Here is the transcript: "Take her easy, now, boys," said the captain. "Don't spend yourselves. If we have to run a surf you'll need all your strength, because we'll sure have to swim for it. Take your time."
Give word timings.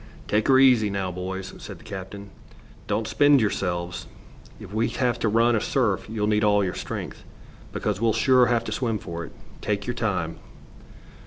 "Take 0.27 0.47
her 0.47 0.57
easy, 0.57 0.89
now, 0.89 1.11
boys," 1.11 1.53
said 1.59 1.77
the 1.77 1.83
captain. 1.83 2.31
"Don't 2.87 3.07
spend 3.07 3.39
yourselves. 3.39 4.07
If 4.59 4.73
we 4.73 4.87
have 4.87 5.19
to 5.19 5.29
run 5.29 5.55
a 5.55 5.61
surf 5.61 6.07
you'll 6.09 6.25
need 6.25 6.43
all 6.43 6.63
your 6.63 6.73
strength, 6.73 7.23
because 7.71 8.01
we'll 8.01 8.11
sure 8.11 8.47
have 8.47 8.63
to 8.63 8.71
swim 8.71 8.97
for 8.97 9.25
it. 9.25 9.31
Take 9.61 9.85
your 9.85 9.93
time." 9.93 10.39